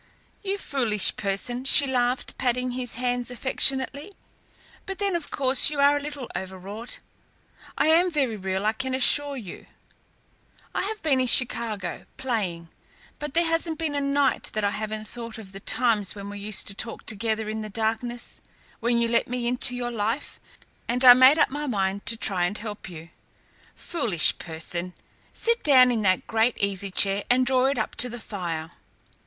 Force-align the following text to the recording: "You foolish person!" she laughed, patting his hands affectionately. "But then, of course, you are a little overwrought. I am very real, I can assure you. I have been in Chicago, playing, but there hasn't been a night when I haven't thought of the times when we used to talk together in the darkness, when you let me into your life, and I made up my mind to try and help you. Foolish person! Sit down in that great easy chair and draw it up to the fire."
"You 0.41 0.57
foolish 0.57 1.15
person!" 1.15 1.63
she 1.63 1.85
laughed, 1.85 2.35
patting 2.39 2.71
his 2.71 2.95
hands 2.95 3.29
affectionately. 3.29 4.15
"But 4.87 4.97
then, 4.97 5.15
of 5.15 5.29
course, 5.29 5.69
you 5.69 5.79
are 5.79 5.95
a 5.95 5.99
little 6.01 6.27
overwrought. 6.35 6.97
I 7.77 7.85
am 7.85 8.09
very 8.09 8.35
real, 8.35 8.65
I 8.65 8.73
can 8.73 8.95
assure 8.95 9.37
you. 9.37 9.67
I 10.73 10.81
have 10.85 11.03
been 11.03 11.19
in 11.19 11.27
Chicago, 11.27 12.07
playing, 12.17 12.69
but 13.19 13.35
there 13.35 13.45
hasn't 13.45 13.77
been 13.77 13.93
a 13.93 14.01
night 14.01 14.49
when 14.53 14.65
I 14.65 14.71
haven't 14.71 15.05
thought 15.05 15.37
of 15.37 15.51
the 15.51 15.59
times 15.59 16.15
when 16.15 16.29
we 16.31 16.39
used 16.39 16.65
to 16.69 16.73
talk 16.73 17.05
together 17.05 17.47
in 17.47 17.61
the 17.61 17.69
darkness, 17.69 18.41
when 18.79 18.97
you 18.97 19.07
let 19.07 19.27
me 19.27 19.45
into 19.47 19.75
your 19.75 19.91
life, 19.91 20.39
and 20.87 21.05
I 21.05 21.13
made 21.13 21.37
up 21.37 21.51
my 21.51 21.67
mind 21.67 22.07
to 22.07 22.17
try 22.17 22.45
and 22.45 22.57
help 22.57 22.89
you. 22.89 23.09
Foolish 23.75 24.39
person! 24.39 24.95
Sit 25.31 25.61
down 25.61 25.91
in 25.91 26.01
that 26.01 26.25
great 26.25 26.57
easy 26.57 26.89
chair 26.89 27.23
and 27.29 27.45
draw 27.45 27.67
it 27.67 27.77
up 27.77 27.93
to 27.97 28.09
the 28.09 28.19
fire." 28.19 28.71